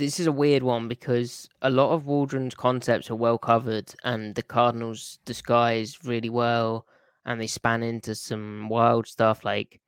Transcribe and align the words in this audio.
this 0.00 0.18
is 0.20 0.26
a 0.26 0.32
weird 0.32 0.62
one 0.62 0.88
because 0.88 1.48
a 1.62 1.70
lot 1.70 1.92
of 1.92 2.06
Waldron's 2.06 2.54
concepts 2.54 3.10
are 3.10 3.14
well 3.16 3.38
covered, 3.38 3.94
and 4.04 4.34
the 4.34 4.42
Cardinals 4.42 5.18
disguise 5.24 5.98
really 6.04 6.30
well, 6.30 6.86
and 7.24 7.40
they 7.40 7.46
span 7.46 7.82
into 7.82 8.14
some 8.14 8.68
wild 8.68 9.06
stuff 9.06 9.44
like 9.44 9.80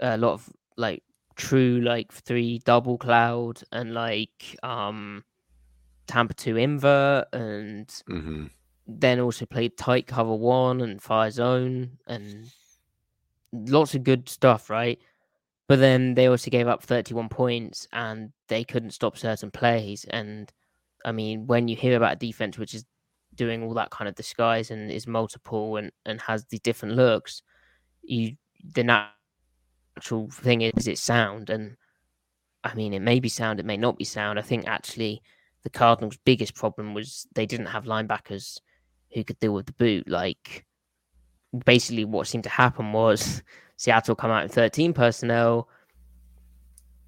a 0.00 0.18
lot 0.18 0.34
of 0.34 0.50
like 0.76 1.02
true 1.36 1.80
like 1.82 2.12
three 2.12 2.60
double 2.60 2.98
cloud 2.98 3.62
and 3.72 3.94
like 3.94 4.56
um 4.62 5.24
Tampa 6.06 6.34
two 6.34 6.56
invert 6.56 7.26
and 7.32 8.02
Mm-hmm. 8.08 8.46
then 8.86 9.20
also 9.20 9.46
played 9.46 9.76
tight 9.78 10.06
cover 10.06 10.34
one 10.34 10.80
and 10.80 11.02
fire 11.02 11.30
zone 11.30 11.98
and 12.06 12.52
lots 13.52 13.94
of 13.94 14.04
good 14.04 14.28
stuff, 14.28 14.70
right? 14.70 15.00
But 15.66 15.78
then 15.78 16.14
they 16.14 16.26
also 16.26 16.50
gave 16.50 16.68
up 16.68 16.82
31 16.82 17.28
points 17.28 17.88
and 17.92 18.32
they 18.48 18.64
couldn't 18.64 18.90
stop 18.90 19.16
certain 19.16 19.50
plays. 19.50 20.04
And 20.10 20.52
I 21.04 21.12
mean, 21.12 21.46
when 21.46 21.68
you 21.68 21.76
hear 21.76 21.96
about 21.96 22.14
a 22.14 22.16
defense 22.16 22.58
which 22.58 22.74
is 22.74 22.84
doing 23.34 23.62
all 23.62 23.74
that 23.74 23.90
kind 23.90 24.08
of 24.08 24.14
disguise 24.14 24.70
and 24.70 24.90
is 24.90 25.06
multiple 25.06 25.76
and, 25.76 25.90
and 26.04 26.20
has 26.20 26.44
the 26.46 26.58
different 26.58 26.96
looks, 26.96 27.42
you 28.02 28.36
the 28.74 28.84
natural 28.84 30.28
thing 30.30 30.62
is 30.62 30.86
it's 30.86 31.00
sound. 31.00 31.50
And 31.50 31.76
I 32.62 32.74
mean, 32.74 32.92
it 32.92 33.02
may 33.02 33.20
be 33.20 33.28
sound, 33.28 33.60
it 33.60 33.66
may 33.66 33.76
not 33.76 33.98
be 33.98 34.04
sound. 34.04 34.38
I 34.38 34.42
think 34.42 34.66
actually 34.66 35.22
the 35.62 35.70
Cardinals' 35.70 36.18
biggest 36.24 36.54
problem 36.54 36.94
was 36.94 37.26
they 37.34 37.46
didn't 37.46 37.66
have 37.66 37.84
linebackers 37.84 38.60
who 39.12 39.24
could 39.24 39.38
deal 39.38 39.54
with 39.54 39.66
the 39.66 39.72
boot. 39.72 40.08
Like, 40.08 40.66
basically, 41.64 42.04
what 42.04 42.26
seemed 42.26 42.44
to 42.44 42.50
happen 42.50 42.92
was 42.92 43.42
Seattle 43.76 44.14
come 44.14 44.30
out 44.30 44.42
in 44.44 44.48
13 44.48 44.92
personnel. 44.92 45.68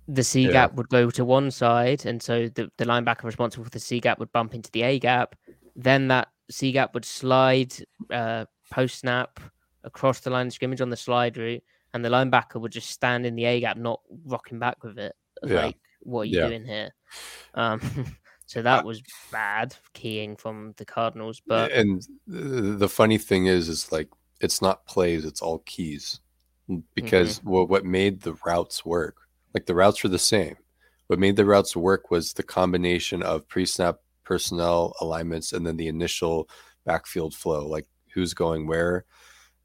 The 0.09 0.23
C 0.23 0.47
Yeah. 0.47 0.53
gap 0.53 0.75
would 0.75 0.89
go 0.89 1.11
to 1.11 1.25
one 1.25 1.51
side, 1.51 2.07
and 2.07 2.23
so 2.23 2.49
the, 2.49 2.71
the 2.77 2.85
linebacker 2.85 3.25
responsible 3.25 3.65
for 3.65 3.71
the 3.71 3.81
C 3.81 3.99
gap 4.01 4.19
would 4.19 4.33
bump 4.33 4.55
into 4.55 4.71
the 4.71 4.83
A 4.83 4.99
gap. 4.99 5.35
Then 5.75 6.09
that 6.09 6.29
C 6.51 6.71
gap 6.73 6.95
would 6.95 7.05
slide 7.05 7.75
uh, 8.11 8.45
post 8.71 9.01
snap 9.01 9.41
across 9.83 10.21
the 10.21 10.31
line 10.31 10.47
of 10.49 10.53
scrimmage 10.53 10.81
on 10.81 10.91
the 10.91 10.97
slide 10.97 11.37
route, 11.37 11.63
and 11.93 12.05
the 12.05 12.09
linebacker 12.09 12.61
would 12.61 12.73
just 12.73 12.91
stand 12.91 13.27
in 13.27 13.35
the 13.35 13.45
A 13.47 13.61
gap, 13.61 13.77
not 13.77 14.01
rocking 14.25 14.59
back 14.61 14.83
with 14.85 14.99
it. 14.99 15.15
Yeah. 15.45 15.57
Like, 15.57 15.77
what 16.01 16.21
are 16.23 16.25
you 16.27 16.39
Yeah. 16.41 16.49
doing 16.49 16.65
here? 16.65 16.91
Um, 17.55 17.81
so 18.47 18.63
that 18.63 18.85
was 18.85 19.03
bad 19.33 19.75
keying 19.93 20.37
from 20.37 20.75
the 20.77 20.85
Cardinals, 20.85 21.43
but 21.47 21.73
and 21.73 22.07
the 22.29 22.77
the 22.77 22.89
funny 22.89 23.19
thing 23.19 23.47
is, 23.47 23.69
is 23.69 23.91
like 23.91 24.09
it's 24.41 24.63
not 24.63 24.87
plays; 24.87 25.25
it's 25.25 25.43
all 25.43 25.59
keys. 25.67 26.21
Because 26.95 27.39
mm-hmm. 27.39 27.51
what 27.51 27.69
what 27.69 27.85
made 27.85 28.23
the 28.23 28.35
routes 28.45 28.85
work, 28.85 29.17
like 29.55 29.67
the 29.67 29.75
routes 29.75 30.03
were 30.03 30.09
the 30.09 30.19
same. 30.19 30.57
What 31.07 31.19
made 31.19 31.37
the 31.37 31.45
routes 31.45 31.77
work 31.77 32.11
was 32.11 32.33
the 32.33 32.43
combination 32.43 33.23
of 33.23 33.49
pre-snap 33.49 33.99
personnel 34.25 34.95
alignments 35.01 35.53
and 35.53 35.65
then 35.65 35.77
the 35.77 35.87
initial 35.87 36.49
backfield 36.85 37.35
flow, 37.35 37.67
like 37.67 37.87
who's 38.13 38.35
going 38.35 38.67
where. 38.67 39.05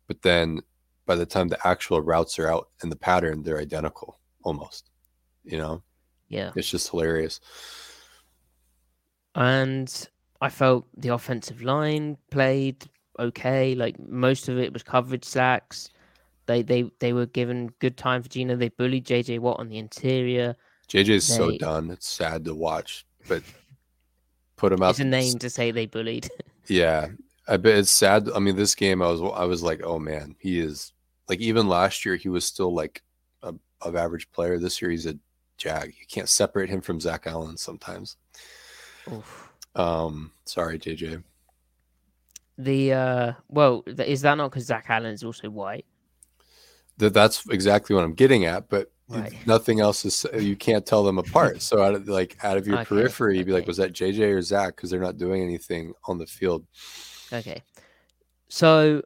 But 0.07 0.21
then 0.21 0.61
by 1.07 1.15
the 1.15 1.25
time 1.25 1.47
the 1.47 1.67
actual 1.67 2.01
routes 2.01 2.37
are 2.37 2.47
out 2.47 2.69
in 2.83 2.89
the 2.89 2.95
pattern, 2.95 3.41
they're 3.41 3.59
identical 3.59 4.19
almost. 4.43 4.91
You 5.43 5.57
know, 5.57 5.83
yeah. 6.29 6.51
it's 6.55 6.69
just 6.69 6.89
hilarious. 6.89 7.39
and 9.33 10.07
I 10.41 10.49
felt 10.49 10.85
the 10.97 11.09
offensive 11.09 11.61
line 11.61 12.17
played 12.29 12.89
okay. 13.19 13.75
Like 13.75 13.99
most 13.99 14.49
of 14.49 14.57
it 14.57 14.73
was 14.73 14.83
coverage 14.83 15.25
sacks. 15.25 15.89
They 16.45 16.61
they 16.61 16.91
they 16.99 17.13
were 17.13 17.27
given 17.27 17.69
good 17.79 17.97
time 17.97 18.23
for 18.23 18.29
Geno. 18.29 18.55
They 18.55 18.69
bullied 18.69 19.05
JJ 19.05 19.39
Watt 19.39 19.59
on 19.59 19.69
the 19.69 19.77
interior. 19.77 20.55
JJ's 20.89 21.25
so 21.25 21.51
They- 21.51 21.57
done. 21.57 21.91
It's 21.91 22.07
sad 22.07 22.45
to 22.45 22.55
watch, 22.55 23.05
but 23.27 23.43
put 24.57 24.73
him 24.73 24.81
out. 24.83 24.91
It's 24.91 24.99
a 24.99 25.05
name 25.05 25.39
to 25.39 25.49
say 25.49 25.71
they 25.71 25.85
bullied. 25.85 26.29
Yeah, 26.67 27.07
I 27.47 27.57
bet 27.57 27.75
it's 27.79 27.91
sad. 27.91 28.29
I 28.33 28.39
mean, 28.39 28.55
this 28.55 28.75
game, 28.75 29.01
I 29.01 29.09
was 29.09 29.19
I 29.35 29.45
was 29.45 29.63
like, 29.63 29.81
oh 29.83 29.97
man, 29.99 30.35
he 30.39 30.59
is 30.59 30.93
like 31.27 31.39
even 31.39 31.67
last 31.67 32.05
year 32.05 32.15
he 32.15 32.29
was 32.29 32.45
still 32.45 32.73
like 32.73 33.01
a 33.41 33.53
of 33.81 33.95
average 33.95 34.31
player. 34.31 34.57
This 34.59 34.81
year 34.81 34.91
he's 34.91 35.07
a 35.07 35.17
jag. 35.57 35.87
You 35.87 36.05
can't 36.07 36.29
separate 36.29 36.69
him 36.69 36.81
from 36.81 37.01
Zach 37.01 37.25
Allen 37.25 37.57
sometimes. 37.57 38.15
Oof. 39.11 39.49
Um, 39.75 40.31
sorry, 40.45 40.77
JJ. 40.77 41.23
The 42.57 42.93
uh, 42.93 43.33
well, 43.49 43.83
is 43.87 44.21
that 44.21 44.35
not 44.35 44.51
because 44.51 44.65
Zach 44.67 44.85
Allen 44.87 45.11
is 45.13 45.23
also 45.23 45.49
white? 45.49 45.85
That 46.97 47.13
that's 47.13 47.47
exactly 47.49 47.95
what 47.95 48.03
I'm 48.03 48.13
getting 48.13 48.45
at. 48.45 48.69
But 48.69 48.91
Right. 49.07 49.33
nothing 49.45 49.81
else 49.81 50.05
is. 50.05 50.25
You 50.39 50.55
can't 50.55 50.85
tell 50.85 51.03
them 51.03 51.17
apart. 51.17 51.61
So 51.61 51.81
out 51.81 51.95
of 51.95 52.07
like 52.07 52.37
out 52.43 52.57
of 52.57 52.65
your 52.65 52.77
Okay, 52.77 52.85
periphery, 52.85 53.37
you'd 53.37 53.47
be 53.47 53.51
like, 53.51 53.67
was 53.67 53.77
that 53.77 53.91
JJ 53.91 54.33
or 54.33 54.41
Zach? 54.41 54.75
Because 54.75 54.89
they're 54.89 55.01
not 55.01 55.17
doing 55.17 55.43
anything 55.43 55.93
on 56.05 56.17
the 56.17 56.25
field. 56.25 56.65
Okay. 57.33 57.61
So 58.47 59.01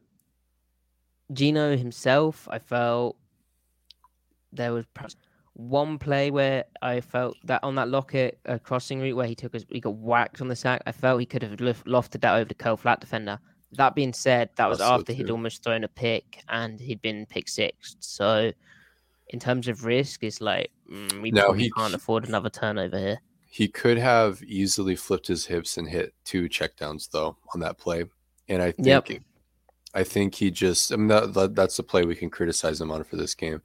Geno 1.33 1.75
himself, 1.75 2.47
I 2.51 2.59
felt 2.59 3.17
there 4.53 4.73
was 4.73 4.85
perhaps 4.93 5.15
one 5.53 5.97
play 5.97 6.29
where 6.29 6.65
I 6.81 7.01
felt 7.01 7.35
that 7.45 7.63
on 7.63 7.75
that 7.75 7.89
Lockett 7.89 8.39
uh, 8.45 8.59
crossing 8.59 8.99
route 8.99 9.15
where 9.15 9.27
he 9.27 9.35
took 9.35 9.53
his, 9.53 9.65
he 9.69 9.79
got 9.79 9.95
whacked 9.95 10.41
on 10.41 10.49
the 10.49 10.55
sack. 10.55 10.81
I 10.85 10.91
felt 10.91 11.19
he 11.19 11.25
could 11.25 11.41
have 11.41 11.57
lofted 11.57 12.21
that 12.21 12.35
over 12.35 12.45
the 12.45 12.53
Curl 12.53 12.77
flat 12.77 12.99
defender. 12.99 13.39
That 13.77 13.95
being 13.95 14.13
said, 14.13 14.49
that 14.55 14.67
was 14.69 14.79
so 14.79 14.85
after 14.85 15.13
he'd 15.13 15.29
almost 15.29 15.63
thrown 15.63 15.83
a 15.83 15.87
pick 15.87 16.43
and 16.49 16.79
he'd 16.79 17.01
been 17.01 17.25
pick 17.25 17.47
six. 17.47 17.95
So 17.99 18.51
in 19.29 19.39
terms 19.39 19.67
of 19.67 19.85
risk, 19.85 20.23
it's 20.23 20.41
like 20.41 20.71
mm, 20.91 21.21
we 21.21 21.31
No, 21.31 21.51
he- 21.53 21.71
can't 21.71 21.93
afford 21.93 22.27
another 22.27 22.49
turnover 22.49 22.97
here. 22.97 23.19
He 23.49 23.67
could 23.69 23.97
have 23.97 24.43
easily 24.43 24.95
flipped 24.97 25.27
his 25.27 25.45
hips 25.45 25.77
and 25.77 25.87
hit 25.87 26.13
two 26.25 26.49
checkdowns 26.49 27.09
though 27.09 27.37
on 27.53 27.61
that 27.61 27.77
play, 27.77 28.03
and 28.49 28.61
I 28.61 28.71
think 28.71 28.87
Yep. 28.87 29.09
I 29.93 30.03
think 30.03 30.35
he 30.35 30.51
just. 30.51 30.91
I 30.91 30.97
mean, 30.97 31.07
that, 31.07 31.33
that, 31.35 31.55
that's 31.55 31.77
the 31.77 31.83
play 31.83 32.03
we 32.03 32.15
can 32.15 32.29
criticize 32.29 32.81
him 32.81 32.91
on 32.91 33.05
for 33.05 33.15
this 33.15 33.33
game. 33.33 33.61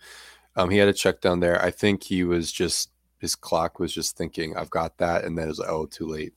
Um, 0.54 0.70
he 0.70 0.78
had 0.78 0.86
a 0.88 0.92
check 0.92 1.20
down 1.20 1.40
there. 1.40 1.60
I 1.60 1.72
think 1.72 2.04
he 2.04 2.22
was 2.22 2.52
just 2.52 2.90
his 3.18 3.34
clock 3.34 3.80
was 3.80 3.92
just 3.92 4.16
thinking, 4.16 4.56
"I've 4.56 4.70
got 4.70 4.96
that," 4.98 5.24
and 5.24 5.36
then 5.36 5.46
it 5.46 5.48
was 5.48 5.58
like, 5.58 5.68
"Oh, 5.68 5.86
too 5.86 6.06
late. 6.06 6.34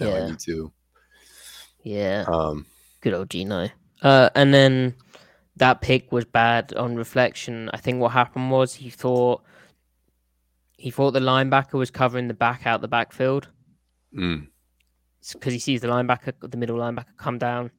No, 0.00 0.08
Yeah. 0.08 0.24
I 0.24 0.30
need 0.30 0.40
to." 0.40 0.72
Yeah. 1.84 2.24
Um, 2.26 2.66
Good 3.00 3.14
old 3.14 3.30
Geno. 3.30 3.68
Uh, 4.02 4.30
and 4.34 4.52
then 4.54 4.94
that 5.56 5.80
pick 5.80 6.12
was 6.12 6.24
bad 6.24 6.72
on 6.74 6.96
reflection. 6.96 7.70
I 7.72 7.78
think 7.78 8.00
what 8.00 8.12
happened 8.12 8.50
was 8.50 8.74
he 8.74 8.90
thought 8.90 9.42
he 10.76 10.90
thought 10.90 11.10
the 11.10 11.20
linebacker 11.20 11.74
was 11.74 11.90
covering 11.90 12.28
the 12.28 12.34
back 12.34 12.64
out 12.64 12.80
the 12.80 12.88
backfield 12.88 13.48
mm, 14.16 14.46
because 15.32 15.52
he 15.52 15.58
sees 15.58 15.80
the 15.80 15.88
linebacker, 15.88 16.32
the 16.40 16.56
middle 16.56 16.78
linebacker, 16.78 17.16
come 17.16 17.36
down, 17.36 17.72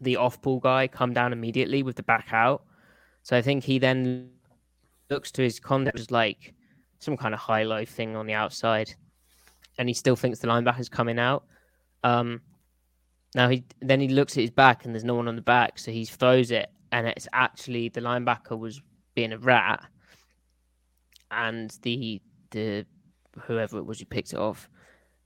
the 0.00 0.16
off 0.16 0.40
ball 0.40 0.58
guy 0.58 0.88
come 0.88 1.12
down 1.12 1.34
immediately 1.34 1.82
with 1.82 1.96
the 1.96 2.02
back 2.02 2.28
out. 2.32 2.64
So 3.22 3.36
I 3.36 3.42
think 3.42 3.64
he 3.64 3.78
then 3.78 4.30
looks 5.10 5.30
to 5.32 5.42
his 5.42 5.60
contact 5.60 5.98
as 5.98 6.10
like 6.10 6.54
some 6.98 7.16
kind 7.16 7.34
of 7.34 7.40
high 7.40 7.64
low 7.64 7.84
thing 7.84 8.16
on 8.16 8.26
the 8.26 8.32
outside, 8.32 8.94
and 9.76 9.88
he 9.88 9.94
still 9.94 10.16
thinks 10.16 10.38
the 10.38 10.48
linebacker's 10.48 10.88
coming 10.88 11.18
out. 11.18 11.44
Um, 12.02 12.40
now 13.34 13.48
he 13.48 13.64
then 13.80 14.00
he 14.00 14.08
looks 14.08 14.36
at 14.36 14.42
his 14.42 14.50
back 14.50 14.84
and 14.84 14.94
there's 14.94 15.04
no 15.04 15.14
one 15.14 15.28
on 15.28 15.36
the 15.36 15.42
back, 15.42 15.78
so 15.78 15.90
he 15.90 16.04
throws 16.04 16.50
it, 16.50 16.70
and 16.92 17.06
it's 17.06 17.28
actually 17.32 17.88
the 17.88 18.00
linebacker 18.00 18.58
was 18.58 18.80
being 19.14 19.32
a 19.32 19.38
rat, 19.38 19.84
and 21.30 21.76
the 21.82 22.20
the 22.50 22.86
whoever 23.42 23.78
it 23.78 23.86
was 23.86 23.98
who 23.98 24.04
picked 24.04 24.32
it 24.32 24.38
off, 24.38 24.68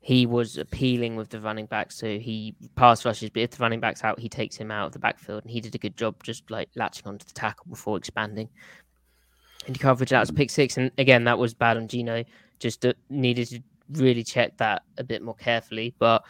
he 0.01 0.27
was 0.27 0.57
appealing 0.57 1.17
with 1.17 1.29
the 1.29 1.41
running 1.41 1.67
back, 1.67 1.93
so 1.93 2.19
he 2.19 2.55
pass 2.77 3.05
rushes, 3.05 3.31
but 3.31 3.43
if 3.43 3.51
the 3.51 3.59
running 3.59 3.81
back's 3.81 4.03
out, 4.05 4.19
he 4.19 4.29
takes 4.29 4.57
him 4.57 4.71
out 4.71 4.87
of 4.87 4.93
the 4.93 4.99
backfield, 4.99 5.43
and 5.43 5.51
he 5.51 5.61
did 5.61 5.75
a 5.75 5.79
good 5.79 5.97
job 5.97 6.23
just 6.23 6.51
like 6.51 6.69
latching 6.77 7.07
onto 7.07 7.27
the 7.27 7.35
tackle 7.35 7.67
before 7.69 7.99
expanding. 7.99 8.49
Into 9.67 9.81
coverage, 9.81 10.11
that 10.11 10.21
was 10.21 10.31
pick 10.31 10.51
six, 10.51 10.79
and 10.79 10.91
again, 10.97 11.25
that 11.25 11.39
was 11.39 11.53
bad 11.53 11.77
on 11.77 11.89
Geno. 11.89 12.25
Just 12.59 12.87
uh, 12.87 12.95
needed 13.11 13.49
to 13.49 13.63
really 13.93 14.25
check 14.25 14.57
that 14.57 14.83
a 14.97 15.05
bit 15.05 15.21
more 15.21 15.35
carefully, 15.35 15.95
but 15.99 16.25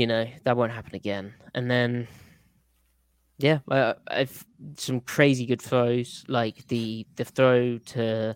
you 0.00 0.06
know 0.06 0.26
that 0.44 0.56
won't 0.56 0.72
happen 0.72 0.94
again. 0.94 1.34
And 1.54 1.70
then, 1.70 2.08
yeah, 3.36 3.58
uh, 3.70 3.94
I've 4.08 4.46
some 4.78 5.00
crazy 5.00 5.44
good 5.44 5.60
throws, 5.60 6.24
like 6.26 6.66
the 6.68 7.06
the 7.16 7.24
throw 7.26 7.76
to 7.76 8.34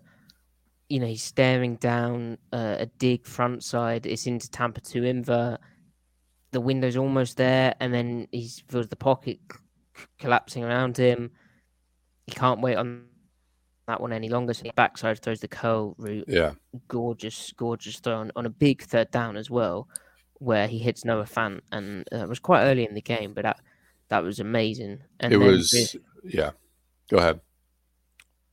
you 0.89 0.99
know, 0.99 1.07
he's 1.07 1.23
staring 1.23 1.77
down 1.77 2.37
uh, 2.53 2.75
a 2.81 2.85
dig 2.85 3.25
front 3.25 3.63
side. 3.63 4.05
It's 4.05 4.27
into 4.27 4.47
Tampa 4.51 4.81
2 4.81 5.03
invert. 5.03 5.59
The 6.51 6.61
window's 6.61 6.97
almost 6.97 7.37
there, 7.37 7.73
and 7.79 7.91
then 7.91 8.27
he 8.31 8.51
feels 8.69 8.87
the 8.87 8.95
pocket 8.95 9.39
c- 9.51 10.05
collapsing 10.19 10.63
around 10.63 10.95
him. 10.95 11.31
He 12.27 12.33
can't 12.33 12.61
wait 12.61 12.75
on 12.75 13.05
that 13.87 13.99
one 13.99 14.13
any 14.13 14.29
longer. 14.29 14.53
So 14.53 14.65
he 14.65 14.71
backside 14.75 15.19
throws 15.19 15.39
the 15.39 15.47
curl 15.47 15.95
route. 15.97 16.25
yeah, 16.27 16.51
Gorgeous, 16.87 17.51
gorgeous 17.57 17.99
throw 17.99 18.17
on, 18.17 18.31
on 18.35 18.45
a 18.45 18.51
big 18.51 18.83
third 18.83 19.09
down 19.09 19.37
as 19.37 19.49
well, 19.49 19.87
where 20.39 20.67
he 20.67 20.77
hits 20.79 21.05
Noah 21.05 21.23
Fant. 21.25 21.61
And 21.71 22.07
uh, 22.11 22.17
it 22.17 22.29
was 22.29 22.39
quite 22.39 22.63
early 22.65 22.85
in 22.85 22.93
the 22.93 23.01
game, 23.01 23.33
but 23.33 23.43
that 23.43 23.59
that 24.09 24.23
was 24.23 24.39
amazing. 24.39 24.99
And 25.19 25.33
it 25.33 25.37
was. 25.37 25.71
the- 25.71 26.01
Yeah, 26.23 26.51
go 27.09 27.17
ahead. 27.17 27.41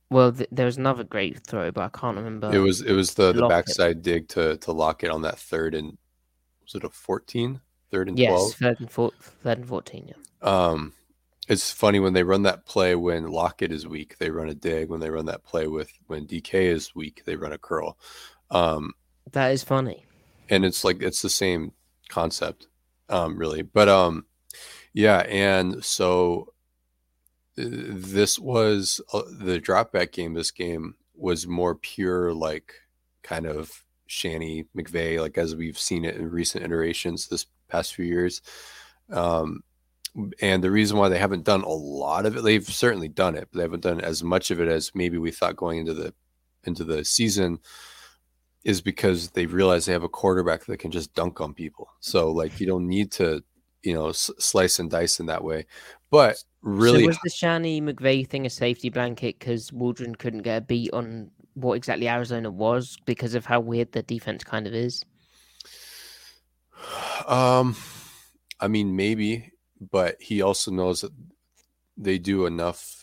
well, 0.09 0.31
th- 0.31 0.49
there 0.51 0.65
was 0.65 0.77
another 0.77 1.03
great 1.03 1.39
throw, 1.45 1.71
but 1.71 1.81
I 1.83 1.89
can't 1.97 2.17
remember. 2.17 2.53
it 2.53 2.59
was. 2.59 2.81
It 2.81 2.93
was 2.93 3.13
the 3.15 3.33
the 3.33 3.47
backside 3.47 4.01
dig 4.01 4.27
to 4.29 4.57
to 4.57 4.71
Lockett 4.71 5.09
on 5.11 5.21
that 5.23 5.39
third 5.39 5.73
and 5.75 5.97
was 6.63 6.75
it 6.75 6.83
a 6.83 6.89
14? 6.89 7.59
Third 7.91 8.07
and 8.09 8.17
yes, 8.17 8.29
twelve. 8.29 8.53
third 8.53 8.79
and, 8.79 8.89
four, 8.89 9.11
third 9.43 9.57
and 9.59 9.67
14, 9.67 10.07
yeah. 10.07 10.15
Um, 10.41 10.93
it's 11.47 11.71
funny 11.71 11.99
when 11.99 12.13
they 12.13 12.23
run 12.23 12.43
that 12.43 12.65
play 12.65 12.95
when 12.95 13.27
Lockett 13.27 13.71
is 13.71 13.85
weak, 13.85 14.17
they 14.17 14.29
run 14.31 14.49
a 14.49 14.55
dig. 14.55 14.89
When 14.89 14.99
they 14.99 15.09
run 15.11 15.25
that 15.25 15.43
play 15.43 15.67
with 15.67 15.91
when 16.07 16.25
DK 16.25 16.53
is 16.53 16.95
weak, 16.95 17.21
they 17.25 17.35
run 17.35 17.51
a 17.53 17.57
curl. 17.57 17.97
Um, 18.49 18.93
That 19.33 19.51
is 19.51 19.63
funny. 19.63 20.05
And 20.49 20.65
it's 20.65 20.83
like 20.83 21.01
it's 21.01 21.21
the 21.21 21.29
same 21.29 21.71
concept, 22.09 22.67
um, 23.09 23.37
really. 23.37 23.61
But 23.61 23.89
um, 23.89 24.25
yeah, 24.93 25.19
and 25.29 25.83
so 25.83 26.53
uh, 27.57 27.63
this 27.67 28.37
was 28.37 29.01
uh, 29.13 29.23
the 29.39 29.59
drop 29.59 29.91
back 29.91 30.11
game. 30.11 30.33
This 30.33 30.51
game 30.51 30.95
was 31.15 31.47
more 31.47 31.75
pure, 31.75 32.33
like 32.33 32.73
kind 33.23 33.45
of 33.45 33.83
Shanny 34.07 34.65
McVay 34.75 35.19
like 35.19 35.37
as 35.37 35.55
we've 35.55 35.79
seen 35.79 36.05
it 36.05 36.15
in 36.15 36.29
recent 36.29 36.63
iterations 36.63 37.27
this 37.27 37.47
past 37.67 37.95
few 37.95 38.05
years. 38.05 38.41
Um, 39.11 39.63
and 40.41 40.63
the 40.63 40.71
reason 40.71 40.97
why 40.97 41.09
they 41.09 41.17
haven't 41.17 41.43
done 41.43 41.63
a 41.63 41.69
lot 41.69 42.27
of 42.27 42.37
it, 42.37 42.43
they've 42.43 42.63
certainly 42.63 43.07
done 43.07 43.35
it, 43.35 43.47
but 43.51 43.57
they 43.57 43.63
haven't 43.63 43.81
done 43.81 43.99
as 43.99 44.23
much 44.23 44.51
of 44.51 44.61
it 44.61 44.67
as 44.67 44.93
maybe 44.93 45.17
we 45.17 45.31
thought 45.31 45.55
going 45.55 45.79
into 45.79 45.93
the 45.93 46.13
into 46.65 46.83
the 46.83 47.03
season 47.03 47.59
is 48.63 48.81
because 48.81 49.31
they 49.31 49.45
realize 49.45 49.85
they 49.85 49.93
have 49.93 50.03
a 50.03 50.09
quarterback 50.09 50.65
that 50.65 50.77
can 50.77 50.91
just 50.91 51.13
dunk 51.13 51.41
on 51.41 51.53
people. 51.53 51.89
So 51.99 52.31
like 52.31 52.59
you 52.59 52.65
don't 52.67 52.87
need 52.87 53.11
to, 53.13 53.43
you 53.81 53.93
know, 53.93 54.09
s- 54.09 54.31
slice 54.39 54.79
and 54.79 54.89
dice 54.89 55.19
in 55.19 55.25
that 55.25 55.43
way. 55.43 55.65
But 56.09 56.37
really, 56.61 57.01
So 57.03 57.07
was 57.07 57.19
the 57.23 57.29
Shanny 57.29 57.81
McVay 57.81 58.27
thing 58.27 58.45
a 58.45 58.49
safety 58.49 58.89
blanket 58.89 59.39
because 59.39 59.71
Waldron 59.73 60.15
couldn't 60.15 60.43
get 60.43 60.57
a 60.57 60.65
beat 60.65 60.93
on 60.93 61.31
what 61.55 61.73
exactly 61.73 62.07
Arizona 62.07 62.49
was 62.49 62.97
because 63.05 63.35
of 63.35 63.45
how 63.45 63.59
weird 63.59 63.91
the 63.91 64.01
defense 64.03 64.43
kind 64.43 64.65
of 64.65 64.73
is? 64.73 65.03
um, 67.27 67.75
I 68.59 68.67
mean 68.67 68.95
maybe, 68.95 69.51
but 69.91 70.21
he 70.21 70.41
also 70.41 70.71
knows 70.71 71.01
that 71.01 71.11
they 71.97 72.17
do 72.17 72.45
enough. 72.45 73.02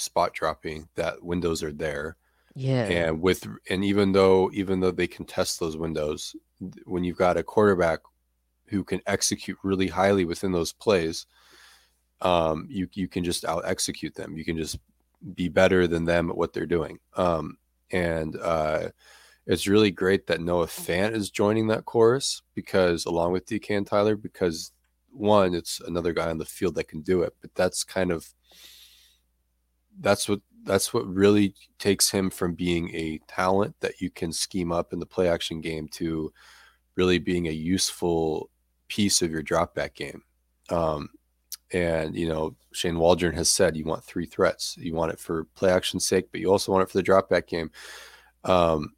Spot 0.00 0.32
dropping 0.34 0.88
that 0.94 1.22
windows 1.22 1.62
are 1.62 1.72
there. 1.72 2.16
Yeah. 2.56 2.86
and 2.86 3.22
with 3.22 3.46
and 3.68 3.84
even 3.84 4.10
though 4.12 4.50
even 4.52 4.80
though 4.80 4.90
they 4.90 5.06
can 5.06 5.24
test 5.24 5.60
those 5.60 5.76
windows 5.76 6.34
when 6.84 7.04
you've 7.04 7.16
got 7.16 7.36
a 7.36 7.44
quarterback 7.44 8.00
who 8.66 8.82
can 8.82 9.00
execute 9.06 9.56
really 9.62 9.86
highly 9.86 10.24
within 10.24 10.50
those 10.50 10.72
plays 10.72 11.26
um 12.22 12.66
you 12.68 12.88
you 12.92 13.06
can 13.06 13.22
just 13.22 13.44
out 13.44 13.62
execute 13.66 14.14
them. 14.14 14.36
You 14.36 14.44
can 14.44 14.56
just 14.56 14.78
be 15.34 15.48
better 15.48 15.86
than 15.86 16.04
them 16.04 16.28
at 16.28 16.36
what 16.36 16.52
they're 16.52 16.66
doing. 16.66 16.98
Um 17.16 17.56
and 17.92 18.36
uh 18.36 18.88
it's 19.46 19.66
really 19.66 19.90
great 19.90 20.26
that 20.26 20.40
Noah 20.40 20.66
Fant 20.66 21.14
is 21.14 21.30
joining 21.30 21.68
that 21.68 21.84
chorus 21.84 22.42
because 22.54 23.06
along 23.06 23.32
with 23.32 23.46
DK 23.46 23.76
and 23.76 23.86
Tyler 23.86 24.16
because 24.16 24.72
one 25.12 25.54
it's 25.54 25.80
another 25.80 26.12
guy 26.12 26.30
on 26.30 26.38
the 26.38 26.44
field 26.44 26.74
that 26.74 26.88
can 26.88 27.00
do 27.00 27.22
it 27.22 27.34
but 27.40 27.54
that's 27.54 27.82
kind 27.84 28.12
of 28.12 28.28
that's 29.98 30.28
what 30.28 30.40
that's 30.64 30.92
what 30.92 31.06
really 31.06 31.54
takes 31.78 32.10
him 32.10 32.30
from 32.30 32.54
being 32.54 32.94
a 32.94 33.18
talent 33.26 33.74
that 33.80 34.00
you 34.00 34.10
can 34.10 34.32
scheme 34.32 34.70
up 34.70 34.92
in 34.92 35.00
the 35.00 35.06
play 35.06 35.28
action 35.28 35.60
game 35.60 35.88
to 35.88 36.32
really 36.96 37.18
being 37.18 37.48
a 37.48 37.52
useful 37.52 38.50
piece 38.88 39.22
of 39.22 39.30
your 39.30 39.42
drop 39.42 39.74
back 39.74 39.94
game. 39.94 40.22
Um, 40.68 41.08
and 41.72 42.14
you 42.14 42.28
know, 42.28 42.56
Shane 42.72 42.98
Waldron 42.98 43.34
has 43.34 43.50
said 43.50 43.76
you 43.76 43.84
want 43.84 44.04
three 44.04 44.26
threats. 44.26 44.76
You 44.76 44.94
want 44.94 45.12
it 45.12 45.20
for 45.20 45.44
play 45.54 45.70
action's 45.70 46.06
sake, 46.06 46.28
but 46.30 46.40
you 46.40 46.50
also 46.50 46.72
want 46.72 46.82
it 46.82 46.90
for 46.90 46.98
the 46.98 47.02
drop 47.02 47.28
back 47.28 47.46
game. 47.46 47.70
Um, 48.44 48.94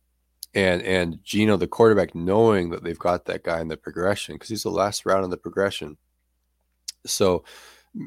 and 0.55 0.83
and 0.83 1.23
Geno, 1.25 1.57
the 1.57 1.67
quarterback, 1.67 2.15
knowing 2.15 2.71
that 2.71 2.83
they've 2.83 2.99
got 2.99 3.25
that 3.27 3.45
guy 3.45 3.61
in 3.61 3.69
the 3.69 3.77
progression 3.77 4.35
because 4.35 4.49
he's 4.49 4.65
the 4.65 4.71
last 4.71 5.07
round 5.07 5.25
in 5.25 5.31
the 5.31 5.37
progression. 5.37 5.97
So 7.07 7.45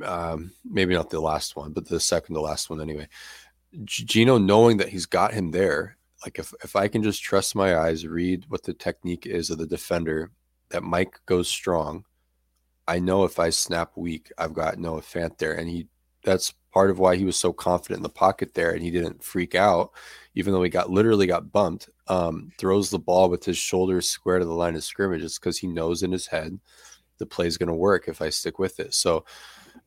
um, 0.03 0.51
maybe 0.63 0.93
not 0.93 1.09
the 1.09 1.19
last 1.19 1.55
one, 1.55 1.71
but 1.71 1.87
the 1.87 1.99
second 1.99 2.35
to 2.35 2.41
last 2.41 2.69
one 2.69 2.81
anyway. 2.81 3.07
Geno 3.83 4.37
knowing 4.37 4.77
that 4.77 4.89
he's 4.89 5.05
got 5.05 5.33
him 5.33 5.51
there, 5.51 5.97
like 6.23 6.39
if 6.39 6.53
if 6.63 6.75
I 6.75 6.87
can 6.87 7.03
just 7.03 7.21
trust 7.21 7.55
my 7.55 7.77
eyes, 7.77 8.07
read 8.07 8.45
what 8.47 8.63
the 8.63 8.73
technique 8.73 9.25
is 9.25 9.49
of 9.49 9.57
the 9.57 9.67
defender, 9.67 10.31
that 10.69 10.83
Mike 10.83 11.19
goes 11.25 11.47
strong. 11.47 12.05
I 12.87 12.99
know 12.99 13.23
if 13.25 13.39
I 13.39 13.49
snap 13.49 13.91
weak, 13.95 14.31
I've 14.37 14.53
got 14.53 14.79
Noah 14.79 15.01
Fant 15.01 15.37
there, 15.37 15.53
and 15.53 15.69
he. 15.69 15.87
That's 16.23 16.55
part 16.73 16.89
of 16.89 16.97
why 16.97 17.15
he 17.15 17.23
was 17.23 17.37
so 17.37 17.53
confident 17.53 17.99
in 17.99 18.03
the 18.03 18.09
pocket 18.09 18.55
there, 18.55 18.71
and 18.71 18.81
he 18.81 18.89
didn't 18.89 19.23
freak 19.23 19.53
out, 19.53 19.91
even 20.33 20.53
though 20.53 20.63
he 20.63 20.71
got 20.71 20.89
literally 20.89 21.27
got 21.27 21.51
bumped. 21.51 21.89
Um, 22.07 22.51
throws 22.57 22.89
the 22.89 22.99
ball 22.99 23.29
with 23.29 23.45
his 23.45 23.57
shoulders 23.57 24.09
square 24.09 24.39
to 24.39 24.45
the 24.45 24.53
line 24.53 24.75
of 24.75 24.83
scrimmage, 24.83 25.23
it's 25.23 25.37
because 25.37 25.57
he 25.57 25.67
knows 25.67 26.01
in 26.01 26.11
his 26.11 26.27
head 26.27 26.59
the 27.17 27.25
play 27.25 27.47
is 27.47 27.57
going 27.57 27.69
to 27.69 27.75
work 27.75 28.07
if 28.07 28.21
I 28.21 28.29
stick 28.29 28.59
with 28.59 28.79
it. 28.79 28.93
So 28.93 29.25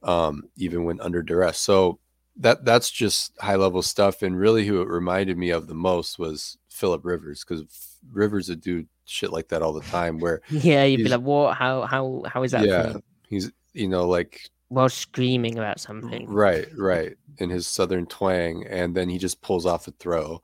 um, 0.02 0.44
even 0.56 0.84
when 0.84 1.00
under 1.00 1.22
duress. 1.22 1.58
So 1.58 1.98
that 2.36 2.64
that's 2.64 2.90
just 2.90 3.32
high 3.40 3.56
level 3.56 3.82
stuff. 3.82 4.22
And 4.22 4.38
really, 4.38 4.66
who 4.66 4.80
it 4.80 4.88
reminded 4.88 5.36
me 5.36 5.50
of 5.50 5.66
the 5.66 5.74
most 5.74 6.18
was 6.18 6.58
Philip 6.68 7.04
Rivers 7.04 7.44
because 7.44 7.98
Rivers 8.12 8.48
would 8.48 8.60
do 8.60 8.86
shit 9.04 9.32
like 9.32 9.48
that 9.48 9.62
all 9.62 9.72
the 9.72 9.82
time. 9.82 10.18
Where 10.18 10.40
yeah, 10.50 10.84
you'd 10.84 10.98
be 10.98 11.08
like, 11.08 11.20
"What? 11.20 11.56
How? 11.56 11.82
How? 11.82 12.22
How 12.26 12.42
is 12.42 12.52
that?" 12.52 12.66
Yeah, 12.66 12.94
he's 13.28 13.50
you 13.72 13.88
know 13.88 14.08
like 14.08 14.48
while 14.68 14.88
screaming 14.88 15.58
about 15.58 15.80
something. 15.80 16.28
Right, 16.28 16.68
right, 16.76 17.16
in 17.38 17.50
his 17.50 17.66
southern 17.66 18.06
twang, 18.06 18.66
and 18.66 18.94
then 18.94 19.08
he 19.08 19.18
just 19.18 19.40
pulls 19.40 19.66
off 19.66 19.88
a 19.88 19.92
throw. 19.92 20.42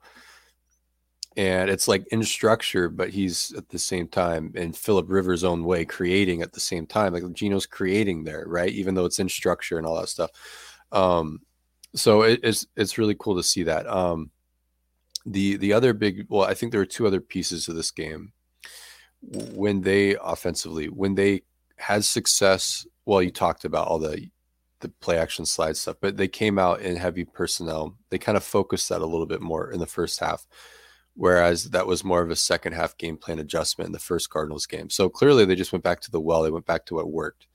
And 1.36 1.68
it's 1.68 1.88
like 1.88 2.06
in 2.12 2.22
structure, 2.22 2.88
but 2.88 3.10
he's 3.10 3.52
at 3.54 3.68
the 3.68 3.78
same 3.78 4.06
time 4.06 4.52
in 4.54 4.72
Philip 4.72 5.06
Rivers' 5.08 5.42
own 5.42 5.64
way 5.64 5.84
creating 5.84 6.42
at 6.42 6.52
the 6.52 6.60
same 6.60 6.86
time. 6.86 7.12
Like 7.12 7.32
Geno's 7.32 7.66
creating 7.66 8.22
there, 8.22 8.44
right? 8.46 8.70
Even 8.70 8.94
though 8.94 9.04
it's 9.04 9.18
in 9.18 9.28
structure 9.28 9.76
and 9.76 9.86
all 9.86 9.96
that 9.96 10.08
stuff. 10.08 10.30
Um, 10.92 11.40
so 11.94 12.22
it, 12.22 12.40
it's 12.42 12.66
it's 12.76 12.98
really 12.98 13.16
cool 13.18 13.36
to 13.36 13.42
see 13.42 13.64
that. 13.64 13.86
Um, 13.86 14.30
the 15.26 15.56
the 15.56 15.72
other 15.72 15.92
big, 15.92 16.26
well, 16.28 16.46
I 16.46 16.54
think 16.54 16.70
there 16.70 16.80
are 16.80 16.86
two 16.86 17.06
other 17.06 17.20
pieces 17.20 17.68
of 17.68 17.76
this 17.76 17.90
game. 17.90 18.32
When 19.22 19.80
they 19.80 20.16
offensively, 20.22 20.86
when 20.86 21.14
they 21.14 21.42
had 21.76 22.04
success, 22.04 22.86
well, 23.06 23.22
you 23.22 23.30
talked 23.30 23.64
about 23.64 23.88
all 23.88 23.98
the 23.98 24.28
the 24.80 24.88
play 25.00 25.18
action 25.18 25.46
slide 25.46 25.76
stuff, 25.76 25.96
but 26.00 26.16
they 26.16 26.28
came 26.28 26.58
out 26.58 26.80
in 26.80 26.96
heavy 26.96 27.24
personnel. 27.24 27.96
They 28.10 28.18
kind 28.18 28.36
of 28.36 28.44
focused 28.44 28.90
that 28.90 29.00
a 29.00 29.06
little 29.06 29.26
bit 29.26 29.40
more 29.40 29.70
in 29.70 29.80
the 29.80 29.86
first 29.86 30.20
half, 30.20 30.46
whereas 31.14 31.71
that 31.71 31.87
was 31.87 32.04
more 32.04 32.23
of 32.23 32.30
a 32.30 32.37
second 32.37 32.73
half 32.73 32.97
game 32.97 33.16
plan 33.16 33.38
adjustment 33.38 33.87
in 33.87 33.92
the 33.92 33.99
first 33.99 34.30
Cardinals 34.30 34.66
game. 34.66 34.90
So 34.90 35.09
clearly, 35.09 35.44
they 35.44 35.54
just 35.54 35.73
went 35.73 35.85
back 35.85 36.00
to 36.02 36.11
the 36.11 36.21
well. 36.21 36.42
They 36.42 36.50
went 36.50 36.66
back 36.66 36.87
to 36.87 36.94
what 36.97 37.11
worked. 37.11 37.47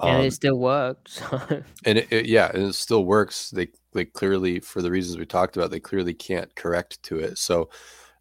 And 0.00 0.18
um, 0.18 0.24
it 0.24 0.32
still 0.32 0.58
worked. 0.58 1.08
So. 1.30 1.62
And 1.84 1.98
it, 1.98 2.12
it, 2.12 2.26
yeah, 2.26 2.50
and 2.52 2.64
it 2.64 2.74
still 2.74 3.04
works. 3.04 3.50
They 3.50 3.68
they 3.92 4.04
clearly, 4.04 4.60
for 4.60 4.82
the 4.82 4.90
reasons 4.90 5.18
we 5.18 5.26
talked 5.26 5.56
about, 5.56 5.70
they 5.70 5.80
clearly 5.80 6.14
can't 6.14 6.54
correct 6.54 7.02
to 7.04 7.18
it. 7.18 7.38
So 7.38 7.70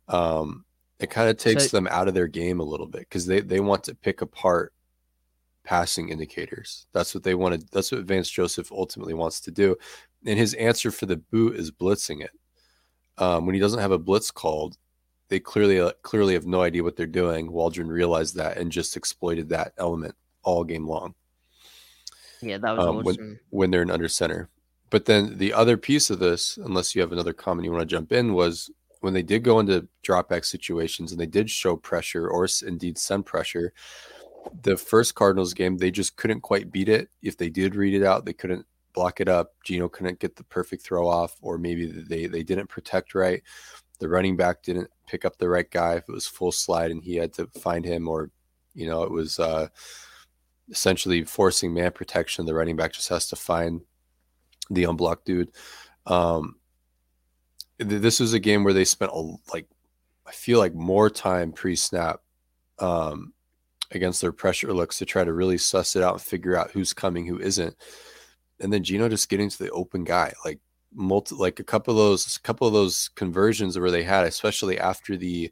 um, 0.07 0.65
it 0.99 1.09
kind 1.09 1.29
of 1.29 1.37
takes 1.37 1.69
so, 1.69 1.77
them 1.77 1.87
out 1.91 2.07
of 2.07 2.13
their 2.13 2.27
game 2.27 2.59
a 2.59 2.63
little 2.63 2.87
bit 2.87 3.01
because 3.01 3.25
they 3.25 3.41
they 3.41 3.59
want 3.59 3.83
to 3.85 3.95
pick 3.95 4.21
apart 4.21 4.73
passing 5.63 6.09
indicators. 6.09 6.87
That's 6.93 7.13
what 7.13 7.23
they 7.23 7.35
wanted. 7.35 7.69
That's 7.71 7.91
what 7.91 8.05
Vance 8.05 8.29
Joseph 8.29 8.71
ultimately 8.71 9.13
wants 9.13 9.41
to 9.41 9.51
do. 9.51 9.75
And 10.25 10.39
his 10.39 10.53
answer 10.55 10.91
for 10.91 11.05
the 11.05 11.17
boot 11.17 11.57
is 11.57 11.71
blitzing 11.71 12.23
it. 12.23 12.31
Um, 13.17 13.45
when 13.45 13.55
he 13.55 13.61
doesn't 13.61 13.79
have 13.79 13.91
a 13.91 13.97
blitz 13.97 14.31
called, 14.31 14.77
they 15.29 15.39
clearly 15.39 15.79
uh, 15.79 15.91
clearly 16.03 16.33
have 16.33 16.45
no 16.45 16.61
idea 16.61 16.83
what 16.83 16.95
they're 16.95 17.05
doing. 17.05 17.51
Waldron 17.51 17.89
realized 17.89 18.35
that 18.35 18.57
and 18.57 18.71
just 18.71 18.95
exploited 18.95 19.49
that 19.49 19.73
element 19.77 20.15
all 20.43 20.63
game 20.63 20.87
long. 20.87 21.15
Yeah, 22.41 22.57
that 22.59 22.77
was 22.77 22.85
um, 22.85 22.97
awesome. 22.97 23.05
when, 23.05 23.39
when 23.49 23.71
they're 23.71 23.81
in 23.81 23.91
under 23.91 24.07
center. 24.07 24.49
But 24.89 25.05
then 25.05 25.37
the 25.37 25.53
other 25.53 25.75
piece 25.75 26.09
of 26.09 26.19
this, 26.19 26.57
unless 26.57 26.95
you 26.95 27.01
have 27.01 27.11
another 27.11 27.33
comment 27.33 27.65
you 27.65 27.71
want 27.71 27.81
to 27.81 27.95
jump 27.95 28.11
in, 28.11 28.33
was 28.33 28.69
when 29.01 29.13
they 29.13 29.23
did 29.23 29.43
go 29.43 29.59
into 29.59 29.87
drop 30.01 30.29
back 30.29 30.45
situations 30.45 31.11
and 31.11 31.19
they 31.19 31.25
did 31.25 31.49
show 31.49 31.75
pressure 31.75 32.27
or 32.27 32.47
indeed 32.65 32.97
send 32.97 33.25
pressure. 33.25 33.73
The 34.61 34.77
first 34.77 35.15
Cardinals 35.15 35.53
game, 35.53 35.77
they 35.77 35.91
just 35.91 36.15
couldn't 36.15 36.41
quite 36.41 36.71
beat 36.71 36.87
it. 36.87 37.09
If 37.21 37.37
they 37.37 37.49
did 37.49 37.75
read 37.75 37.93
it 37.93 38.05
out, 38.05 38.23
they 38.23 38.33
couldn't 38.33 38.65
block 38.97 39.21
it 39.21 39.29
up. 39.29 39.53
Geno 39.63 39.87
couldn't 39.87 40.19
get 40.19 40.35
the 40.35 40.43
perfect 40.43 40.83
throw 40.83 41.07
off, 41.07 41.37
or 41.41 41.59
maybe 41.59 41.85
they 41.85 42.25
they 42.25 42.41
didn't 42.41 42.67
protect 42.67 43.13
right. 43.13 43.43
The 43.99 44.09
running 44.09 44.35
back 44.35 44.63
didn't 44.63 44.89
pick 45.05 45.23
up 45.23 45.37
the 45.37 45.47
right 45.47 45.69
guy 45.69 45.95
if 45.95 46.09
it 46.09 46.11
was 46.11 46.25
full 46.25 46.51
slide 46.51 46.89
and 46.89 47.03
he 47.03 47.15
had 47.15 47.31
to 47.33 47.45
find 47.47 47.85
him, 47.85 48.07
or 48.07 48.31
you 48.73 48.87
know, 48.87 49.03
it 49.03 49.11
was 49.11 49.37
uh, 49.37 49.67
essentially 50.69 51.23
forcing 51.23 51.75
man 51.75 51.91
protection. 51.91 52.47
The 52.47 52.55
running 52.55 52.75
back 52.75 52.93
just 52.93 53.09
has 53.09 53.27
to 53.29 53.35
find 53.35 53.81
the 54.71 54.85
unblocked 54.85 55.25
dude. 55.25 55.51
Um, 56.07 56.55
th- 57.79 58.01
this 58.01 58.19
was 58.19 58.33
a 58.33 58.39
game 58.39 58.63
where 58.63 58.73
they 58.73 58.85
spent 58.85 59.11
a, 59.13 59.35
like 59.53 59.67
I 60.25 60.31
feel 60.31 60.57
like 60.57 60.73
more 60.73 61.11
time 61.11 61.51
pre-snap 61.51 62.21
um, 62.79 63.31
against 63.91 64.21
their 64.21 64.31
pressure 64.31 64.73
looks 64.73 64.97
to 64.97 65.05
try 65.05 65.23
to 65.23 65.33
really 65.33 65.59
suss 65.59 65.95
it 65.95 66.01
out 66.01 66.13
and 66.13 66.21
figure 66.21 66.57
out 66.57 66.71
who's 66.71 66.93
coming, 66.93 67.27
who 67.27 67.39
isn't. 67.39 67.75
And 68.59 68.71
then 68.73 68.83
Geno 68.83 69.09
just 69.09 69.29
getting 69.29 69.49
to 69.49 69.57
the 69.57 69.71
open 69.71 70.03
guy, 70.03 70.33
like 70.43 70.59
multi, 70.93 71.35
like 71.35 71.59
a 71.59 71.63
couple 71.63 71.91
of 71.93 71.97
those, 71.97 72.37
couple 72.39 72.67
of 72.67 72.73
those 72.73 73.09
conversions 73.09 73.77
where 73.77 73.91
they 73.91 74.03
had, 74.03 74.25
especially 74.25 74.79
after 74.79 75.15
the 75.15 75.51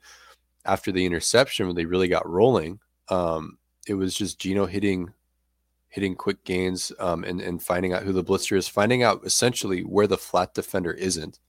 after 0.65 0.91
the 0.91 1.05
interception 1.05 1.67
when 1.67 1.75
they 1.75 1.85
really 1.85 2.07
got 2.07 2.27
rolling. 2.27 2.79
Um, 3.09 3.57
it 3.87 3.93
was 3.93 4.15
just 4.15 4.39
Geno 4.39 4.65
hitting 4.65 5.13
hitting 5.89 6.15
quick 6.15 6.43
gains 6.43 6.91
um, 6.99 7.23
and, 7.23 7.39
and 7.39 7.63
finding 7.63 7.93
out 7.93 8.03
who 8.03 8.11
the 8.11 8.23
blitzer 8.23 8.57
is, 8.57 8.67
finding 8.67 9.01
out 9.01 9.21
essentially 9.23 9.81
where 9.81 10.07
the 10.07 10.17
flat 10.17 10.53
defender 10.53 10.91
isn't, 10.91 11.39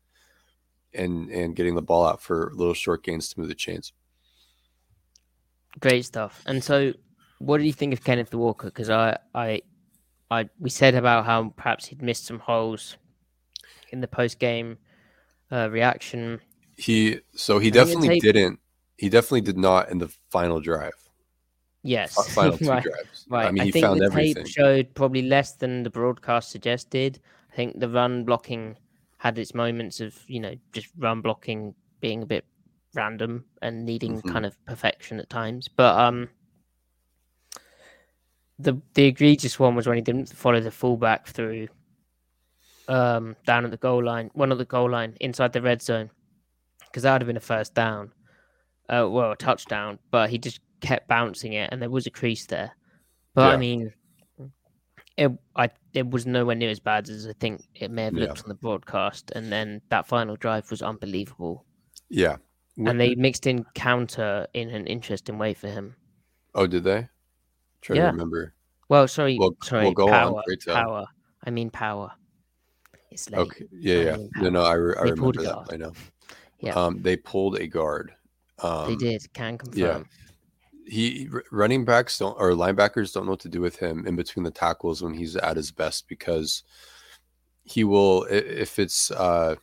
and 0.95 1.31
and 1.31 1.57
getting 1.57 1.75
the 1.75 1.83
ball 1.83 2.07
out 2.07 2.21
for 2.21 2.53
little 2.55 2.75
short 2.75 3.03
gains 3.03 3.29
to 3.29 3.41
move 3.41 3.49
the 3.49 3.55
chains. 3.55 3.93
Great 5.81 6.05
stuff. 6.05 6.43
And 6.47 6.63
so, 6.63 6.93
what 7.39 7.59
do 7.59 7.65
you 7.65 7.73
think 7.73 7.93
of 7.93 8.03
Kenneth 8.03 8.35
Walker? 8.35 8.69
Because 8.69 8.89
I, 8.89 9.19
I, 9.35 9.63
I, 10.31 10.49
we 10.59 10.71
said 10.71 10.95
about 10.95 11.25
how 11.27 11.55
perhaps 11.57 11.87
he'd 11.87 12.03
missed 12.03 12.27
some 12.27 12.41
holes 12.41 12.97
in 13.91 14.01
the 14.01 14.09
post 14.09 14.39
game 14.39 14.79
uh, 15.53 15.71
reaction. 15.71 16.41
He 16.77 17.21
so 17.35 17.59
he 17.59 17.71
definitely 17.71 18.21
didn't. 18.21 18.59
He 18.97 19.09
definitely 19.09 19.43
did 19.43 19.59
not 19.59 19.91
in 19.91 19.99
the 19.99 20.09
final 20.31 20.61
drive. 20.61 20.95
Yes. 21.87 22.15
Final 22.35 22.59
two 22.59 22.69
right. 22.69 22.83
drives. 22.83 23.27
Right. 23.29 23.47
I 23.47 23.51
mean, 23.53 23.63
I 23.63 23.65
he 23.67 23.73
think 23.73 23.85
found 23.85 24.01
the 24.01 24.07
everything. 24.07 24.45
tape 24.45 24.49
showed 24.49 24.95
probably 24.95 25.23
less 25.23 25.53
than 25.53 25.85
the 25.85 25.91
broadcast 25.91 26.51
suggested. 26.51 27.21
I 27.53 27.55
think 27.55 27.79
the 27.79 27.89
run 27.89 28.25
blocking 28.25 28.77
had 29.19 29.39
its 29.39 29.55
moments 29.55 30.01
of, 30.01 30.19
you 30.27 30.41
know, 30.41 30.55
just 30.73 30.89
run 30.99 31.21
blocking 31.21 31.75
being 32.01 32.23
a 32.23 32.27
bit 32.27 32.45
random 32.95 33.45
and 33.63 33.85
needing 33.85 34.17
mm-hmm. 34.17 34.31
kind 34.31 34.45
of 34.45 34.63
perfection 34.67 35.21
at 35.21 35.31
times. 35.31 35.69
But 35.69 35.99
um 35.99 36.29
the 38.59 38.81
the 38.95 39.05
egregious 39.05 39.59
one 39.59 39.75
was 39.75 39.87
when 39.87 39.97
he 39.97 40.03
didn't 40.03 40.31
follow 40.31 40.61
the 40.61 40.71
fullback 40.71 41.27
through 41.27 41.69
um 42.89 43.37
down 43.47 43.65
at 43.65 43.71
the 43.71 43.77
goal 43.77 44.03
line, 44.03 44.31
one 44.35 44.53
at 44.53 44.59
the 44.59 44.65
goal 44.65 44.91
line 44.91 45.15
inside 45.21 45.53
the 45.53 45.63
red 45.63 45.83
zone. 45.83 46.11
Because 46.85 47.03
that 47.03 47.13
would 47.13 47.23
have 47.23 47.27
been 47.27 47.37
a 47.37 47.41
first 47.41 47.75
down. 47.75 48.13
Uh, 48.89 49.07
well, 49.11 49.33
a 49.33 49.37
touchdown, 49.37 49.99
but 50.11 50.31
he 50.31 50.39
just 50.39 50.61
kept 50.81 51.09
bouncing 51.09 51.53
it, 51.55 51.69
and 51.73 51.83
there 51.83 51.91
was 51.91 52.07
a 52.07 52.11
crease 52.11 52.47
there. 52.47 52.71
But 53.35 53.49
yeah. 53.49 53.53
I 53.53 53.57
mean, 53.57 53.93
it 55.17 55.33
I 55.57 55.69
it 55.93 56.09
was 56.09 56.25
nowhere 56.25 56.55
near 56.55 56.71
as 56.71 56.81
bad 56.81 57.09
as 57.09 57.27
I 57.27 57.33
think 57.35 57.65
it 57.75 57.91
may 57.91 58.05
have 58.05 58.15
looked 58.15 58.39
yeah. 58.39 58.43
on 58.45 58.49
the 58.49 58.55
broadcast. 58.55 59.33
And 59.35 59.53
then 59.53 59.83
that 59.91 60.07
final 60.07 60.37
drive 60.37 60.71
was 60.71 60.83
unbelievable. 60.83 61.65
Yeah, 62.09 62.37
and 62.79 63.01
they 63.01 63.15
mixed 63.15 63.47
in 63.47 63.65
counter 63.75 64.47
in 64.55 64.71
an 64.71 64.87
interesting 64.87 65.39
way 65.39 65.53
for 65.55 65.69
him. 65.69 65.97
Oh, 66.55 66.67
did 66.67 66.85
they? 66.85 67.09
Try 67.81 67.97
yeah. 67.97 68.07
to 68.07 68.13
remember. 68.13 68.55
Well, 68.89 69.09
sorry, 69.09 69.37
well, 69.39 69.57
sorry. 69.63 69.93
Well, 69.97 70.09
power, 70.09 70.43
power. 70.67 71.07
I 71.45 71.51
mean 71.51 71.71
power. 71.71 72.13
It's 73.11 73.31
late. 73.31 73.39
Okay. 73.39 73.67
Yeah, 73.73 73.99
yeah. 73.99 74.17
No, 74.37 74.51
no, 74.51 74.63
I, 74.63 74.75
re- 74.75 74.95
I 74.99 75.03
remember 75.03 75.43
that. 75.43 75.69
I 75.73 75.77
know. 75.77 75.93
Yeah. 76.61 76.75
Um, 76.75 77.03
they 77.03 77.17
pulled 77.17 77.57
a 77.57 77.67
guard. 77.67 78.13
Um, 78.61 78.89
they 78.89 78.97
did. 78.97 79.33
Can 79.33 79.59
confirm. 79.59 79.81
Yeah 79.81 80.03
he 80.87 81.29
running 81.51 81.85
backs 81.85 82.19
don't 82.19 82.39
or 82.39 82.51
linebackers 82.53 83.13
don't 83.13 83.25
know 83.25 83.33
what 83.33 83.41
to 83.41 83.49
do 83.49 83.61
with 83.61 83.77
him 83.77 84.07
in 84.07 84.15
between 84.15 84.45
the 84.45 84.51
tackles 84.51 85.03
when 85.03 85.15
he's 85.15 85.37
at 85.37 85.57
his 85.57 85.73
best 85.73 86.09
because 86.09 86.63
he 87.65 87.83
will 87.83 88.25
if 88.31 88.79
it's 88.79 89.11
uh 89.11 89.57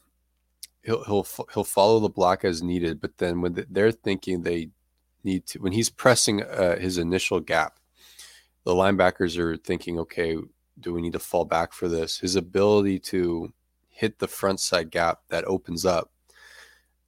he'll 0.83 1.03
he'll 1.05 1.25
he'll 1.53 1.63
follow 1.63 1.99
the 1.99 2.09
block 2.09 2.43
as 2.43 2.61
needed 2.61 2.99
but 2.99 3.17
then 3.17 3.39
when 3.39 3.65
they're 3.69 3.91
thinking 3.91 4.41
they 4.41 4.69
need 5.23 5.45
to 5.45 5.59
when 5.59 5.71
he's 5.71 5.89
pressing 5.89 6.43
uh, 6.43 6.77
his 6.77 6.97
initial 6.97 7.39
gap 7.39 7.79
the 8.65 8.73
linebackers 8.73 9.37
are 9.37 9.57
thinking 9.57 9.99
okay 9.99 10.37
do 10.79 10.91
we 10.91 11.01
need 11.01 11.13
to 11.13 11.19
fall 11.19 11.45
back 11.45 11.71
for 11.71 11.87
this? 11.87 12.17
His 12.17 12.35
ability 12.35 12.97
to 12.99 13.53
hit 13.89 14.17
the 14.17 14.27
front 14.27 14.59
side 14.59 14.89
gap 14.89 15.19
that 15.29 15.45
opens 15.45 15.85
up 15.85 16.11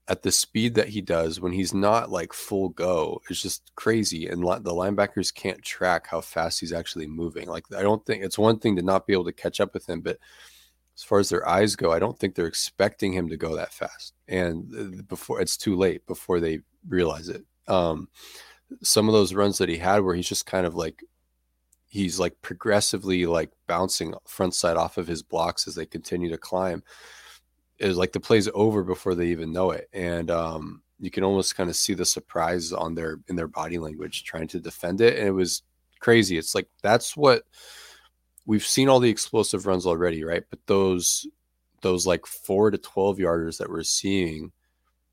at 0.07 0.21
the 0.21 0.31
speed 0.31 0.75
that 0.75 0.89
he 0.89 1.01
does 1.01 1.41
when 1.41 1.51
he's 1.51 1.73
not 1.73 2.11
like 2.11 2.31
full 2.31 2.69
go 2.69 3.19
is 3.31 3.41
just 3.41 3.71
crazy 3.75 4.27
and 4.27 4.43
the 4.43 4.71
linebackers 4.71 5.33
can't 5.33 5.63
track 5.63 6.05
how 6.05 6.21
fast 6.21 6.59
he's 6.59 6.71
actually 6.71 7.07
moving 7.07 7.47
like 7.47 7.63
i 7.75 7.81
don't 7.81 8.05
think 8.05 8.23
it's 8.23 8.37
one 8.37 8.59
thing 8.59 8.75
to 8.75 8.83
not 8.83 9.07
be 9.07 9.13
able 9.13 9.25
to 9.25 9.31
catch 9.31 9.59
up 9.59 9.73
with 9.73 9.89
him 9.89 10.01
but 10.01 10.19
as 10.95 11.01
far 11.01 11.17
as 11.17 11.29
their 11.29 11.49
eyes 11.49 11.75
go 11.75 11.91
i 11.91 11.97
don't 11.97 12.19
think 12.19 12.35
they're 12.35 12.45
expecting 12.45 13.13
him 13.13 13.27
to 13.27 13.35
go 13.35 13.55
that 13.55 13.73
fast 13.73 14.13
and 14.27 15.07
before 15.07 15.41
it's 15.41 15.57
too 15.57 15.75
late 15.75 16.05
before 16.05 16.39
they 16.39 16.59
realize 16.87 17.29
it. 17.29 17.43
Um, 17.67 18.09
some 18.81 19.07
of 19.07 19.13
those 19.13 19.33
runs 19.33 19.57
that 19.57 19.69
he 19.69 19.77
had 19.77 19.99
where 19.99 20.15
he's 20.15 20.29
just 20.29 20.45
kind 20.45 20.65
of 20.65 20.75
like 20.75 21.03
he's 21.95 22.19
like 22.19 22.35
progressively 22.41 23.25
like 23.25 23.49
bouncing 23.67 24.13
front 24.25 24.53
side 24.53 24.75
off 24.75 24.97
of 24.97 25.07
his 25.07 25.23
blocks 25.23 25.65
as 25.65 25.75
they 25.75 25.85
continue 25.85 26.29
to 26.29 26.37
climb 26.37 26.83
is 27.79 27.95
like 27.95 28.11
the 28.11 28.19
play's 28.19 28.49
over 28.53 28.83
before 28.83 29.15
they 29.15 29.27
even 29.27 29.51
know 29.53 29.71
it, 29.71 29.89
and 29.93 30.29
um, 30.29 30.81
you 30.99 31.09
can 31.09 31.23
almost 31.23 31.55
kind 31.55 31.69
of 31.69 31.75
see 31.75 31.93
the 31.93 32.05
surprise 32.05 32.71
on 32.71 32.95
their 32.95 33.19
in 33.27 33.35
their 33.35 33.47
body 33.47 33.77
language 33.77 34.23
trying 34.23 34.47
to 34.47 34.59
defend 34.59 35.01
it, 35.01 35.17
and 35.17 35.27
it 35.27 35.31
was 35.31 35.63
crazy. 35.99 36.37
It's 36.37 36.53
like 36.53 36.67
that's 36.81 37.15
what 37.15 37.43
we've 38.45 38.65
seen 38.65 38.89
all 38.89 38.99
the 38.99 39.09
explosive 39.09 39.65
runs 39.65 39.85
already, 39.85 40.23
right? 40.23 40.43
But 40.49 40.59
those 40.67 41.27
those 41.81 42.05
like 42.05 42.25
four 42.25 42.71
to 42.71 42.77
12 42.77 43.17
yarders 43.17 43.57
that 43.57 43.69
we're 43.69 43.83
seeing, 43.83 44.51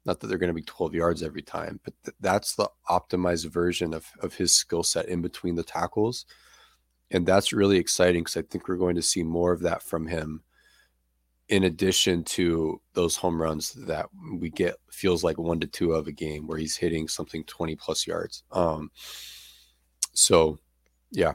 not 0.04 0.20
that 0.20 0.28
they're 0.28 0.38
going 0.38 0.48
to 0.48 0.54
be 0.54 0.62
12 0.62 0.94
yards 0.94 1.22
every 1.22 1.42
time, 1.42 1.78
but 1.84 1.94
th- 2.04 2.16
that's 2.20 2.54
the 2.54 2.68
optimized 2.88 3.50
version 3.50 3.92
of, 3.92 4.06
of 4.20 4.34
his 4.34 4.54
skill 4.54 4.82
set 4.82 5.06
in 5.08 5.20
between 5.20 5.54
the 5.54 5.62
tackles. 5.62 6.24
And 7.12 7.26
that's 7.26 7.52
really 7.52 7.76
exciting 7.76 8.22
because 8.22 8.36
I 8.38 8.42
think 8.42 8.66
we're 8.66 8.76
going 8.76 8.96
to 8.96 9.02
see 9.02 9.22
more 9.22 9.52
of 9.52 9.60
that 9.60 9.82
from 9.82 10.06
him 10.06 10.42
in 11.48 11.64
addition 11.64 12.24
to 12.24 12.80
those 12.94 13.14
home 13.14 13.40
runs 13.40 13.72
that 13.72 14.06
we 14.38 14.48
get 14.48 14.76
feels 14.90 15.22
like 15.22 15.36
one 15.38 15.60
to 15.60 15.66
two 15.66 15.92
of 15.92 16.06
a 16.06 16.12
game 16.12 16.46
where 16.46 16.56
he's 16.56 16.76
hitting 16.76 17.06
something 17.06 17.44
20 17.44 17.76
plus 17.76 18.06
yards. 18.06 18.42
Um, 18.50 18.90
so 20.14 20.58
yeah, 21.10 21.34